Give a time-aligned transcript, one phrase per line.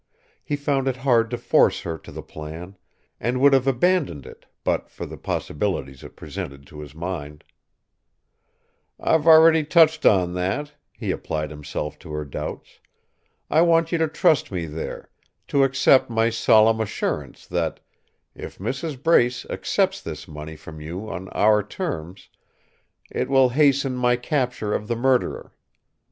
[0.43, 2.75] He found it hard to force her to the plan,
[3.19, 7.43] and would have abandoned it but for the possibilities it presented to his mind.
[8.99, 12.79] "I've already touched on that," he applied himself to her doubts.
[13.47, 15.11] "I want you to trust me there,
[15.49, 17.79] to accept my solemn assurance that,
[18.33, 19.03] if Mrs.
[19.03, 22.27] Brace accepts this money from you on our terms,
[23.11, 25.53] it will hasten my capture of the murderer.